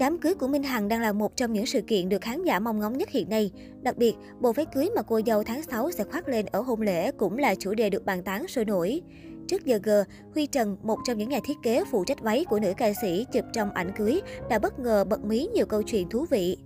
Đám 0.00 0.18
cưới 0.18 0.34
của 0.34 0.48
Minh 0.48 0.62
Hằng 0.62 0.88
đang 0.88 1.00
là 1.00 1.12
một 1.12 1.36
trong 1.36 1.52
những 1.52 1.66
sự 1.66 1.80
kiện 1.80 2.08
được 2.08 2.20
khán 2.20 2.44
giả 2.44 2.58
mong 2.58 2.80
ngóng 2.80 2.98
nhất 2.98 3.10
hiện 3.10 3.28
nay. 3.28 3.50
Đặc 3.82 3.96
biệt, 3.96 4.14
bộ 4.40 4.52
váy 4.52 4.66
cưới 4.74 4.90
mà 4.96 5.02
cô 5.02 5.20
dâu 5.26 5.42
tháng 5.42 5.62
6 5.62 5.90
sẽ 5.90 6.04
khoác 6.04 6.28
lên 6.28 6.46
ở 6.46 6.60
hôn 6.60 6.80
lễ 6.80 7.12
cũng 7.12 7.38
là 7.38 7.54
chủ 7.54 7.74
đề 7.74 7.90
được 7.90 8.04
bàn 8.04 8.22
tán 8.22 8.48
sôi 8.48 8.64
nổi. 8.64 9.02
Trước 9.48 9.64
giờ 9.64 9.78
G, 9.82 9.90
Huy 10.34 10.46
Trần, 10.46 10.76
một 10.82 10.98
trong 11.04 11.18
những 11.18 11.28
nhà 11.28 11.38
thiết 11.44 11.56
kế 11.62 11.84
phụ 11.90 12.04
trách 12.04 12.20
váy 12.20 12.44
của 12.44 12.60
nữ 12.60 12.72
ca 12.76 12.92
sĩ 13.02 13.26
chụp 13.32 13.44
trong 13.52 13.70
ảnh 13.70 13.92
cưới, 13.96 14.20
đã 14.50 14.58
bất 14.58 14.78
ngờ 14.78 15.04
bật 15.04 15.24
mí 15.24 15.48
nhiều 15.54 15.66
câu 15.66 15.82
chuyện 15.82 16.08
thú 16.08 16.26
vị. 16.30 16.56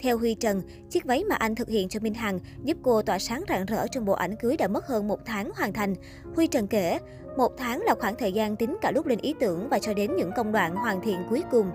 Theo 0.00 0.18
Huy 0.18 0.34
Trần, 0.34 0.62
chiếc 0.90 1.04
váy 1.04 1.24
mà 1.24 1.34
anh 1.34 1.54
thực 1.54 1.68
hiện 1.68 1.88
cho 1.88 2.00
Minh 2.00 2.14
Hằng 2.14 2.38
giúp 2.64 2.76
cô 2.82 3.02
tỏa 3.02 3.18
sáng 3.18 3.44
rạng 3.48 3.66
rỡ 3.66 3.86
trong 3.86 4.04
bộ 4.04 4.12
ảnh 4.12 4.36
cưới 4.36 4.56
đã 4.56 4.68
mất 4.68 4.86
hơn 4.86 5.08
một 5.08 5.20
tháng 5.24 5.50
hoàn 5.54 5.72
thành. 5.72 5.94
Huy 6.36 6.46
Trần 6.46 6.66
kể, 6.66 6.98
một 7.36 7.52
tháng 7.58 7.82
là 7.82 7.94
khoảng 7.94 8.16
thời 8.16 8.32
gian 8.32 8.56
tính 8.56 8.76
cả 8.80 8.90
lúc 8.90 9.06
lên 9.06 9.18
ý 9.18 9.34
tưởng 9.40 9.68
và 9.68 9.78
cho 9.78 9.94
đến 9.94 10.16
những 10.16 10.30
công 10.36 10.52
đoạn 10.52 10.76
hoàn 10.76 11.00
thiện 11.00 11.18
cuối 11.30 11.42
cùng. 11.50 11.70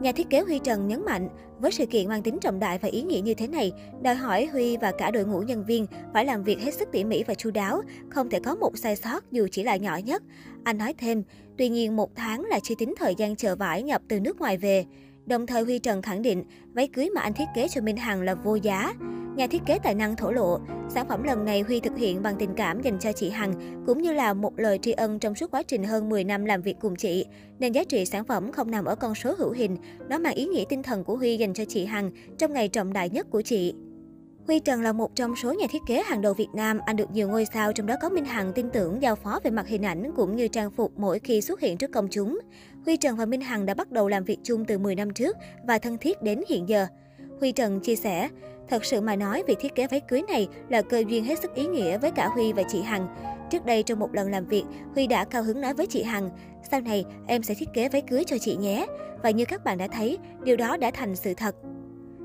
Nhà 0.00 0.12
thiết 0.12 0.30
kế 0.30 0.40
Huy 0.40 0.58
Trần 0.58 0.88
nhấn 0.88 1.04
mạnh, 1.04 1.28
với 1.58 1.72
sự 1.72 1.86
kiện 1.86 2.08
mang 2.08 2.22
tính 2.22 2.38
trọng 2.40 2.58
đại 2.58 2.78
và 2.78 2.88
ý 2.88 3.02
nghĩa 3.02 3.20
như 3.20 3.34
thế 3.34 3.46
này, 3.46 3.72
đòi 4.02 4.14
hỏi 4.14 4.46
Huy 4.46 4.76
và 4.76 4.92
cả 4.98 5.10
đội 5.10 5.24
ngũ 5.24 5.40
nhân 5.40 5.64
viên 5.64 5.86
phải 6.14 6.24
làm 6.24 6.44
việc 6.44 6.60
hết 6.60 6.74
sức 6.74 6.88
tỉ 6.92 7.04
mỉ 7.04 7.22
và 7.22 7.34
chu 7.34 7.50
đáo, 7.50 7.82
không 8.10 8.30
thể 8.30 8.40
có 8.40 8.54
một 8.54 8.78
sai 8.78 8.96
sót 8.96 9.32
dù 9.32 9.48
chỉ 9.52 9.62
là 9.62 9.76
nhỏ 9.76 9.96
nhất. 9.96 10.22
Anh 10.64 10.78
nói 10.78 10.94
thêm, 10.98 11.22
tuy 11.58 11.68
nhiên 11.68 11.96
một 11.96 12.16
tháng 12.16 12.44
là 12.44 12.60
chưa 12.60 12.74
tính 12.78 12.94
thời 12.98 13.14
gian 13.14 13.36
chờ 13.36 13.56
vải 13.56 13.82
nhập 13.82 14.02
từ 14.08 14.20
nước 14.20 14.40
ngoài 14.40 14.56
về. 14.56 14.84
Đồng 15.26 15.46
thời 15.46 15.62
Huy 15.62 15.78
Trần 15.78 16.02
khẳng 16.02 16.22
định, 16.22 16.44
váy 16.72 16.88
cưới 16.88 17.10
mà 17.14 17.20
anh 17.20 17.34
thiết 17.34 17.48
kế 17.54 17.68
cho 17.68 17.80
Minh 17.80 17.96
Hằng 17.96 18.22
là 18.22 18.34
vô 18.34 18.54
giá. 18.54 18.92
Nhà 19.36 19.46
thiết 19.46 19.62
kế 19.66 19.78
tài 19.78 19.94
năng 19.94 20.16
thổ 20.16 20.30
lộ, 20.30 20.58
sản 20.88 21.08
phẩm 21.08 21.22
lần 21.22 21.44
này 21.44 21.60
Huy 21.60 21.80
thực 21.80 21.96
hiện 21.96 22.22
bằng 22.22 22.36
tình 22.38 22.54
cảm 22.56 22.82
dành 22.82 22.98
cho 22.98 23.12
chị 23.12 23.30
Hằng, 23.30 23.82
cũng 23.86 24.02
như 24.02 24.12
là 24.12 24.34
một 24.34 24.58
lời 24.58 24.78
tri 24.82 24.92
ân 24.92 25.18
trong 25.18 25.34
suốt 25.34 25.50
quá 25.50 25.62
trình 25.62 25.84
hơn 25.84 26.08
10 26.08 26.24
năm 26.24 26.44
làm 26.44 26.62
việc 26.62 26.76
cùng 26.80 26.96
chị. 26.96 27.26
Nên 27.58 27.72
giá 27.72 27.84
trị 27.84 28.04
sản 28.04 28.24
phẩm 28.24 28.52
không 28.52 28.70
nằm 28.70 28.84
ở 28.84 28.94
con 28.94 29.14
số 29.14 29.34
hữu 29.38 29.52
hình, 29.52 29.76
nó 30.08 30.18
mang 30.18 30.34
ý 30.34 30.46
nghĩa 30.46 30.64
tinh 30.68 30.82
thần 30.82 31.04
của 31.04 31.16
Huy 31.16 31.36
dành 31.36 31.54
cho 31.54 31.64
chị 31.64 31.84
Hằng 31.84 32.10
trong 32.38 32.52
ngày 32.52 32.68
trọng 32.68 32.92
đại 32.92 33.10
nhất 33.10 33.26
của 33.30 33.42
chị. 33.42 33.74
Huy 34.46 34.60
Trần 34.60 34.82
là 34.82 34.92
một 34.92 35.16
trong 35.16 35.36
số 35.36 35.52
nhà 35.52 35.66
thiết 35.70 35.82
kế 35.86 36.02
hàng 36.02 36.22
đầu 36.22 36.34
Việt 36.34 36.48
Nam. 36.54 36.78
Anh 36.86 36.96
được 36.96 37.10
nhiều 37.10 37.28
ngôi 37.28 37.46
sao, 37.54 37.72
trong 37.72 37.86
đó 37.86 37.94
có 38.02 38.08
Minh 38.08 38.24
Hằng 38.24 38.52
tin 38.52 38.70
tưởng 38.70 39.02
giao 39.02 39.16
phó 39.16 39.40
về 39.44 39.50
mặt 39.50 39.68
hình 39.68 39.84
ảnh 39.84 40.12
cũng 40.16 40.36
như 40.36 40.48
trang 40.48 40.70
phục 40.70 40.92
mỗi 40.96 41.18
khi 41.18 41.40
xuất 41.40 41.60
hiện 41.60 41.76
trước 41.76 41.92
công 41.92 42.08
chúng. 42.10 42.38
Huy 42.84 42.96
Trần 42.96 43.16
và 43.16 43.26
Minh 43.26 43.40
Hằng 43.40 43.66
đã 43.66 43.74
bắt 43.74 43.92
đầu 43.92 44.08
làm 44.08 44.24
việc 44.24 44.38
chung 44.42 44.64
từ 44.64 44.78
10 44.78 44.94
năm 44.94 45.10
trước 45.10 45.36
và 45.66 45.78
thân 45.78 45.98
thiết 45.98 46.22
đến 46.22 46.42
hiện 46.48 46.68
giờ. 46.68 46.86
Huy 47.40 47.52
Trần 47.52 47.80
chia 47.80 47.96
sẻ, 47.96 48.28
thật 48.68 48.84
sự 48.84 49.00
mà 49.00 49.16
nói 49.16 49.42
việc 49.46 49.58
thiết 49.60 49.74
kế 49.74 49.86
váy 49.86 50.00
cưới 50.00 50.22
này 50.28 50.48
là 50.68 50.82
cơ 50.82 51.04
duyên 51.08 51.24
hết 51.24 51.38
sức 51.38 51.54
ý 51.54 51.66
nghĩa 51.66 51.98
với 51.98 52.10
cả 52.10 52.28
Huy 52.28 52.52
và 52.52 52.62
chị 52.68 52.82
Hằng. 52.82 53.08
Trước 53.50 53.66
đây 53.66 53.82
trong 53.82 53.98
một 53.98 54.14
lần 54.14 54.30
làm 54.30 54.46
việc, 54.46 54.64
Huy 54.94 55.06
đã 55.06 55.24
cao 55.24 55.42
hứng 55.42 55.60
nói 55.60 55.74
với 55.74 55.86
chị 55.86 56.02
Hằng, 56.02 56.30
sau 56.70 56.80
này 56.80 57.04
em 57.26 57.42
sẽ 57.42 57.54
thiết 57.54 57.68
kế 57.74 57.88
váy 57.88 58.02
cưới 58.02 58.24
cho 58.24 58.38
chị 58.38 58.56
nhé. 58.56 58.86
Và 59.22 59.30
như 59.30 59.44
các 59.44 59.64
bạn 59.64 59.78
đã 59.78 59.88
thấy, 59.88 60.18
điều 60.44 60.56
đó 60.56 60.76
đã 60.76 60.90
thành 60.90 61.16
sự 61.16 61.34
thật. 61.34 61.56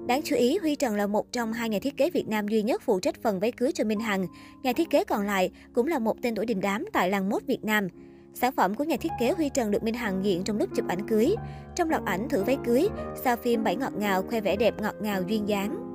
Đáng 0.07 0.21
chú 0.23 0.35
ý, 0.35 0.57
Huy 0.57 0.75
Trần 0.75 0.95
là 0.95 1.07
một 1.07 1.31
trong 1.31 1.53
hai 1.53 1.69
nhà 1.69 1.79
thiết 1.81 1.97
kế 1.97 2.09
Việt 2.09 2.27
Nam 2.27 2.47
duy 2.47 2.61
nhất 2.61 2.81
phụ 2.85 2.99
trách 2.99 3.15
phần 3.23 3.39
váy 3.39 3.51
cưới 3.51 3.71
cho 3.71 3.83
Minh 3.83 3.99
Hằng. 3.99 4.27
Nhà 4.63 4.73
thiết 4.73 4.89
kế 4.89 5.03
còn 5.03 5.25
lại 5.25 5.51
cũng 5.73 5.87
là 5.87 5.99
một 5.99 6.17
tên 6.21 6.35
tuổi 6.35 6.45
đình 6.45 6.61
đám 6.61 6.85
tại 6.93 7.09
làng 7.09 7.29
mốt 7.29 7.43
Việt 7.47 7.63
Nam. 7.63 7.87
Sản 8.33 8.51
phẩm 8.51 8.75
của 8.75 8.83
nhà 8.83 8.95
thiết 8.97 9.11
kế 9.19 9.31
Huy 9.31 9.49
Trần 9.49 9.71
được 9.71 9.83
Minh 9.83 9.93
Hằng 9.93 10.25
diện 10.25 10.43
trong 10.43 10.57
lúc 10.57 10.69
chụp 10.75 10.87
ảnh 10.87 11.07
cưới. 11.07 11.35
Trong 11.75 11.89
loạt 11.89 12.01
ảnh 12.05 12.29
thử 12.29 12.43
váy 12.43 12.57
cưới, 12.65 12.87
sao 13.23 13.35
phim 13.35 13.63
Bảy 13.63 13.75
ngọt 13.75 13.93
ngào 13.97 14.21
khoe 14.21 14.41
vẻ 14.41 14.55
đẹp 14.55 14.81
ngọt 14.81 14.95
ngào 15.01 15.23
duyên 15.27 15.49
dáng. 15.49 15.90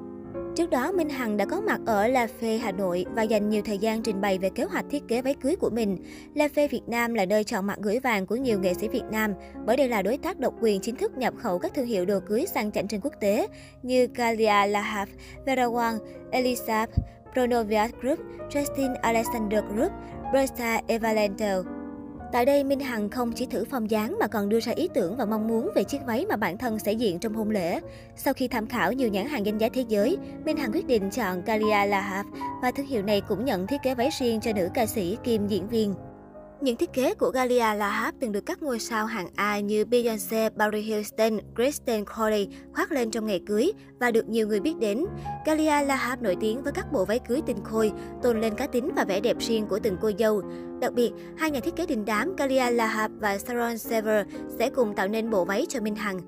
Trước 0.57 0.71
đó, 0.71 0.93
Minh 0.93 1.09
Hằng 1.09 1.37
đã 1.37 1.45
có 1.45 1.61
mặt 1.61 1.81
ở 1.87 2.09
La 2.09 2.27
phê 2.41 2.59
Hà 2.59 2.73
Nội 2.73 3.07
và 3.15 3.23
dành 3.23 3.49
nhiều 3.49 3.63
thời 3.65 3.79
gian 3.79 4.03
trình 4.03 4.21
bày 4.21 4.39
về 4.39 4.51
kế 4.51 4.65
hoạch 4.65 4.85
thiết 4.91 5.03
kế 5.09 5.23
váy 5.23 5.35
cưới 5.35 5.57
của 5.57 5.71
mình. 5.71 5.97
La 6.35 6.49
phê 6.49 6.69
Việt 6.69 6.83
Nam 6.87 7.15
là 7.15 7.25
nơi 7.25 7.45
chọn 7.45 7.67
mặt 7.67 7.79
gửi 7.83 7.99
vàng 7.99 8.27
của 8.27 8.37
nhiều 8.37 8.61
nghệ 8.61 8.75
sĩ 8.75 8.89
Việt 8.89 9.03
Nam, 9.11 9.35
bởi 9.67 9.77
đây 9.77 9.89
là 9.89 10.03
đối 10.03 10.19
tác 10.19 10.39
độc 10.39 10.55
quyền 10.61 10.81
chính 10.81 10.97
thức 10.97 11.19
nhập 11.19 11.35
khẩu 11.39 11.59
các 11.59 11.75
thương 11.75 11.87
hiệu 11.87 12.05
đồ 12.05 12.21
cưới 12.21 12.47
sang 12.55 12.73
chảnh 12.73 12.89
trên 12.89 13.01
quốc 13.01 13.13
tế 13.21 13.47
như 13.83 14.09
Galia 14.15 14.67
Lahab, 14.67 15.09
Vera 15.47 15.67
Wang, 15.67 15.99
Elisa, 16.31 16.87
Pronoviat 17.33 17.91
Group, 18.01 18.19
Justin 18.51 18.97
Alexander 19.01 19.65
Group, 19.75 19.93
Bresta 20.33 20.81
Evalento. 20.87 21.76
Tại 22.33 22.45
đây, 22.45 22.65
Minh 22.65 22.81
Hằng 22.81 23.11
không 23.11 23.33
chỉ 23.33 23.47
thử 23.47 23.65
phong 23.71 23.91
dáng 23.91 24.17
mà 24.21 24.27
còn 24.27 24.49
đưa 24.49 24.61
ra 24.61 24.73
ý 24.73 24.89
tưởng 24.95 25.17
và 25.17 25.25
mong 25.25 25.49
muốn 25.49 25.71
về 25.75 25.85
chiếc 25.85 25.99
váy 26.07 26.27
mà 26.29 26.37
bản 26.37 26.59
thân 26.59 26.79
sẽ 26.79 26.93
diện 26.93 27.19
trong 27.19 27.35
hôn 27.35 27.51
lễ. 27.51 27.81
Sau 28.17 28.35
khi 28.35 28.49
tham 28.49 28.67
khảo 28.67 28.93
nhiều 28.93 29.09
nhãn 29.09 29.27
hàng 29.27 29.47
danh 29.47 29.59
giá 29.59 29.69
thế 29.69 29.85
giới, 29.89 30.19
Minh 30.45 30.57
Hằng 30.57 30.73
quyết 30.73 30.87
định 30.87 31.11
chọn 31.11 31.43
Kalia 31.43 31.87
Lahab 31.87 32.27
và 32.63 32.71
thương 32.71 32.87
hiệu 32.87 33.03
này 33.03 33.21
cũng 33.21 33.45
nhận 33.45 33.67
thiết 33.67 33.77
kế 33.83 33.95
váy 33.95 34.09
riêng 34.21 34.41
cho 34.41 34.53
nữ 34.53 34.69
ca 34.75 34.87
sĩ 34.87 35.17
kiêm 35.25 35.47
diễn 35.47 35.69
viên. 35.69 35.95
Những 36.61 36.77
thiết 36.77 36.93
kế 36.93 37.15
của 37.15 37.31
Galia 37.31 37.75
Lahab 37.75 38.15
từng 38.21 38.33
được 38.33 38.47
các 38.47 38.63
ngôi 38.63 38.79
sao 38.79 39.07
hạng 39.07 39.29
A 39.35 39.61
như 39.61 39.85
Beyoncé, 39.85 40.51
Barry 40.51 40.81
Hilton, 40.81 41.39
Kristen 41.55 42.05
Cole 42.05 42.45
khoác 42.75 42.93
lên 42.93 43.11
trong 43.11 43.27
ngày 43.27 43.41
cưới 43.47 43.73
và 44.01 44.11
được 44.11 44.29
nhiều 44.29 44.49
người 44.49 44.61
biết 44.61 44.77
đến. 44.81 45.05
Galia 45.47 45.87
Lahab 45.87 46.23
nổi 46.23 46.37
tiếng 46.41 46.63
với 46.63 46.73
các 46.73 46.93
bộ 46.93 47.05
váy 47.05 47.19
cưới 47.19 47.41
tinh 47.47 47.65
khôi, 47.65 47.93
tôn 48.23 48.41
lên 48.41 48.55
cá 48.55 48.67
tính 48.67 48.91
và 48.97 49.05
vẻ 49.05 49.21
đẹp 49.21 49.37
riêng 49.41 49.67
của 49.67 49.79
từng 49.79 49.97
cô 50.01 50.11
dâu. 50.19 50.43
Đặc 50.81 50.93
biệt, 50.93 51.11
hai 51.37 51.51
nhà 51.51 51.61
thiết 51.61 51.77
kế 51.77 51.87
đình 51.87 52.05
đám 52.05 52.37
Galia 52.37 52.71
Lahab 52.71 53.11
và 53.21 53.39
Sharon 53.39 53.79
Sever 53.79 54.27
sẽ 54.59 54.71
cùng 54.71 54.95
tạo 54.95 55.09
nên 55.09 55.31
bộ 55.31 55.45
váy 55.45 55.67
cho 55.69 55.81
Minh 55.81 55.97
Hằng. 55.97 56.21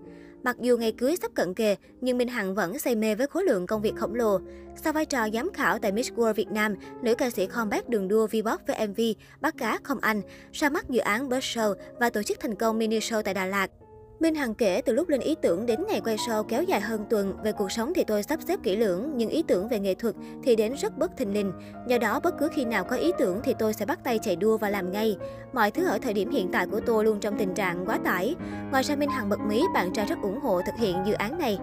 Mặc 0.42 0.56
dù 0.60 0.76
ngày 0.76 0.92
cưới 0.92 1.16
sắp 1.22 1.30
cận 1.34 1.54
kề, 1.54 1.76
nhưng 2.00 2.18
Minh 2.18 2.28
Hằng 2.28 2.54
vẫn 2.54 2.78
say 2.78 2.94
mê 2.94 3.14
với 3.14 3.26
khối 3.26 3.44
lượng 3.44 3.66
công 3.66 3.82
việc 3.82 3.96
khổng 3.96 4.14
lồ. 4.14 4.38
Sau 4.76 4.92
vai 4.92 5.04
trò 5.04 5.28
giám 5.34 5.52
khảo 5.52 5.78
tại 5.78 5.92
Miss 5.92 6.12
World 6.12 6.32
Việt 6.32 6.48
Nam, 6.50 6.74
nữ 7.02 7.14
ca 7.14 7.30
sĩ 7.30 7.46
combat 7.46 7.88
đường 7.88 8.08
đua 8.08 8.26
V-pop 8.26 8.58
với 8.66 8.88
MV 8.88 9.00
Bắt 9.40 9.54
cá 9.58 9.78
không 9.82 9.98
anh, 10.00 10.22
ra 10.52 10.68
mắt 10.68 10.90
dự 10.90 11.00
án 11.00 11.28
Bird 11.28 11.44
Show 11.44 11.74
và 12.00 12.10
tổ 12.10 12.22
chức 12.22 12.40
thành 12.40 12.54
công 12.54 12.78
mini 12.78 12.98
show 12.98 13.22
tại 13.22 13.34
Đà 13.34 13.46
Lạt. 13.46 13.70
Minh 14.20 14.34
Hằng 14.34 14.54
kể 14.54 14.80
từ 14.80 14.92
lúc 14.92 15.08
lên 15.08 15.20
ý 15.20 15.34
tưởng 15.42 15.66
đến 15.66 15.80
ngày 15.88 16.00
quay 16.00 16.16
show 16.16 16.42
kéo 16.42 16.62
dài 16.62 16.80
hơn 16.80 17.04
tuần, 17.10 17.36
về 17.42 17.52
cuộc 17.52 17.72
sống 17.72 17.92
thì 17.94 18.04
tôi 18.04 18.22
sắp 18.22 18.40
xếp 18.48 18.60
kỹ 18.62 18.76
lưỡng, 18.76 19.12
nhưng 19.16 19.30
ý 19.30 19.42
tưởng 19.42 19.68
về 19.68 19.78
nghệ 19.78 19.94
thuật 19.94 20.14
thì 20.42 20.56
đến 20.56 20.74
rất 20.74 20.98
bất 20.98 21.16
thình 21.16 21.34
lình. 21.34 21.52
Do 21.88 21.98
đó, 21.98 22.20
bất 22.20 22.38
cứ 22.38 22.48
khi 22.54 22.64
nào 22.64 22.84
có 22.84 22.96
ý 22.96 23.12
tưởng 23.18 23.40
thì 23.44 23.54
tôi 23.58 23.74
sẽ 23.74 23.86
bắt 23.86 24.04
tay 24.04 24.18
chạy 24.22 24.36
đua 24.36 24.58
và 24.58 24.70
làm 24.70 24.92
ngay. 24.92 25.16
Mọi 25.52 25.70
thứ 25.70 25.86
ở 25.86 25.98
thời 26.02 26.12
điểm 26.12 26.30
hiện 26.30 26.48
tại 26.52 26.66
của 26.66 26.80
tôi 26.80 27.04
luôn 27.04 27.20
trong 27.20 27.38
tình 27.38 27.54
trạng 27.54 27.86
quá 27.86 27.98
tải. 28.04 28.34
Ngoài 28.70 28.82
ra, 28.82 28.96
Minh 28.96 29.10
Hằng 29.10 29.28
bật 29.28 29.40
mí 29.40 29.62
bạn 29.74 29.92
trai 29.92 30.06
rất 30.06 30.18
ủng 30.22 30.40
hộ 30.40 30.60
thực 30.66 30.74
hiện 30.78 30.96
dự 31.06 31.12
án 31.12 31.38
này. 31.38 31.58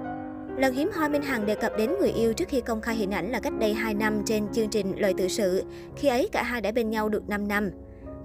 Lần 0.57 0.73
hiếm 0.73 0.89
hoi 0.93 1.09
Minh 1.09 1.21
Hằng 1.21 1.45
đề 1.45 1.55
cập 1.55 1.71
đến 1.77 1.91
người 1.99 2.11
yêu 2.11 2.33
trước 2.33 2.47
khi 2.47 2.61
công 2.61 2.81
khai 2.81 2.95
hình 2.95 3.11
ảnh 3.11 3.31
là 3.31 3.39
cách 3.39 3.53
đây 3.59 3.73
2 3.73 3.93
năm 3.93 4.21
trên 4.25 4.47
chương 4.53 4.69
trình 4.69 4.93
Lời 4.97 5.13
tự 5.17 5.27
sự. 5.27 5.63
Khi 5.95 6.07
ấy 6.07 6.29
cả 6.31 6.43
hai 6.43 6.61
đã 6.61 6.71
bên 6.71 6.89
nhau 6.89 7.09
được 7.09 7.29
5 7.29 7.47
năm. 7.47 7.71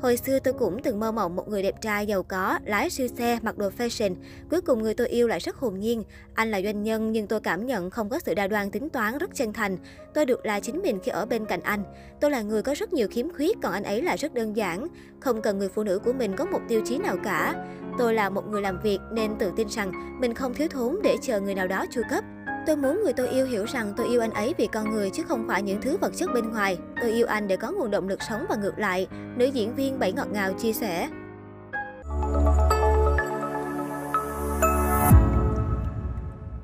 Hồi 0.02 0.16
xưa 0.16 0.38
tôi 0.38 0.54
cũng 0.54 0.82
từng 0.82 1.00
mơ 1.00 1.12
mộng 1.12 1.36
một 1.36 1.48
người 1.48 1.62
đẹp 1.62 1.80
trai 1.80 2.06
giàu 2.06 2.22
có, 2.22 2.58
lái 2.64 2.90
siêu 2.90 3.08
xe, 3.18 3.38
mặc 3.42 3.58
đồ 3.58 3.70
fashion. 3.78 4.14
Cuối 4.50 4.60
cùng 4.60 4.82
người 4.82 4.94
tôi 4.94 5.08
yêu 5.08 5.28
lại 5.28 5.38
rất 5.38 5.56
hồn 5.56 5.80
nhiên. 5.80 6.04
Anh 6.34 6.50
là 6.50 6.60
doanh 6.62 6.82
nhân 6.82 7.12
nhưng 7.12 7.26
tôi 7.26 7.40
cảm 7.40 7.66
nhận 7.66 7.90
không 7.90 8.08
có 8.08 8.18
sự 8.18 8.34
đa 8.34 8.46
đoan 8.46 8.70
tính 8.70 8.88
toán 8.88 9.18
rất 9.18 9.30
chân 9.34 9.52
thành. 9.52 9.76
Tôi 10.14 10.26
được 10.26 10.46
là 10.46 10.60
chính 10.60 10.82
mình 10.82 10.98
khi 11.02 11.10
ở 11.10 11.26
bên 11.26 11.46
cạnh 11.46 11.60
anh. 11.62 11.82
Tôi 12.20 12.30
là 12.30 12.42
người 12.42 12.62
có 12.62 12.74
rất 12.74 12.92
nhiều 12.92 13.08
khiếm 13.10 13.32
khuyết 13.32 13.56
còn 13.62 13.72
anh 13.72 13.82
ấy 13.82 14.02
là 14.02 14.16
rất 14.16 14.34
đơn 14.34 14.56
giản. 14.56 14.86
Không 15.20 15.42
cần 15.42 15.58
người 15.58 15.68
phụ 15.68 15.82
nữ 15.82 15.98
của 16.04 16.12
mình 16.12 16.36
có 16.36 16.44
một 16.44 16.60
tiêu 16.68 16.82
chí 16.84 16.98
nào 16.98 17.16
cả. 17.24 17.66
Tôi 17.98 18.14
là 18.14 18.30
một 18.30 18.48
người 18.48 18.62
làm 18.62 18.80
việc 18.82 18.98
nên 19.12 19.30
tự 19.38 19.52
tin 19.56 19.68
rằng 19.68 20.20
mình 20.20 20.34
không 20.34 20.54
thiếu 20.54 20.68
thốn 20.68 20.96
để 21.02 21.16
chờ 21.22 21.40
người 21.40 21.54
nào 21.54 21.68
đó 21.68 21.86
chu 21.90 22.02
cấp. 22.10 22.24
Tôi 22.66 22.76
muốn 22.76 23.00
người 23.04 23.12
tôi 23.12 23.28
yêu 23.28 23.46
hiểu 23.46 23.64
rằng 23.64 23.92
tôi 23.96 24.06
yêu 24.08 24.20
anh 24.20 24.30
ấy 24.30 24.54
vì 24.58 24.66
con 24.66 24.90
người 24.90 25.10
chứ 25.10 25.22
không 25.28 25.44
phải 25.48 25.62
những 25.62 25.80
thứ 25.80 25.96
vật 25.96 26.12
chất 26.16 26.30
bên 26.34 26.50
ngoài. 26.50 26.78
Tôi 27.00 27.10
yêu 27.10 27.26
anh 27.26 27.48
để 27.48 27.56
có 27.56 27.70
nguồn 27.70 27.90
động 27.90 28.08
lực 28.08 28.22
sống 28.28 28.46
và 28.48 28.56
ngược 28.56 28.78
lại, 28.78 29.06
nữ 29.36 29.46
diễn 29.46 29.74
viên 29.74 29.98
Bảy 29.98 30.12
Ngọt 30.12 30.28
Ngào 30.32 30.52
chia 30.52 30.72
sẻ. 30.72 31.08